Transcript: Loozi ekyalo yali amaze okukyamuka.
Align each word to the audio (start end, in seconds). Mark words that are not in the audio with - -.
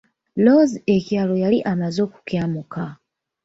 Loozi 0.43 0.77
ekyalo 0.95 1.33
yali 1.43 1.59
amaze 1.71 1.99
okukyamuka. 2.07 2.83